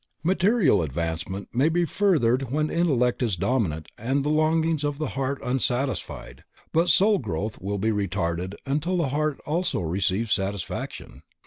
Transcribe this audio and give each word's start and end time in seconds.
Material 0.23 0.81
advancement 0.81 1.47
may 1.53 1.69
be 1.69 1.85
furthered 1.85 2.51
when 2.51 2.71
intellect 2.71 3.21
is 3.21 3.35
dominant 3.35 3.85
and 3.99 4.25
the 4.25 4.29
longings 4.31 4.83
of 4.83 4.97
the 4.97 5.09
heart 5.09 5.39
unsatisfied, 5.43 6.43
but 6.73 6.89
soul 6.89 7.19
growth 7.19 7.61
will 7.61 7.77
be 7.77 7.91
retarded 7.91 8.55
until 8.65 8.97
the 8.97 9.09
heart 9.09 9.39
also 9.45 9.79
receives 9.79 10.31
satisfaction. 10.31 11.21